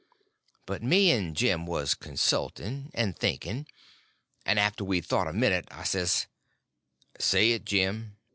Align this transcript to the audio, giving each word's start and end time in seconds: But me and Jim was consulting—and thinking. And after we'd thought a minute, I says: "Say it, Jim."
But 0.65 0.81
me 0.81 1.11
and 1.11 1.35
Jim 1.37 1.67
was 1.67 1.93
consulting—and 1.93 3.19
thinking. 3.19 3.67
And 4.47 4.57
after 4.59 4.83
we'd 4.83 5.05
thought 5.05 5.27
a 5.27 5.31
minute, 5.31 5.67
I 5.69 5.83
says: 5.83 6.25
"Say 7.19 7.51
it, 7.51 7.65
Jim." 7.65 8.17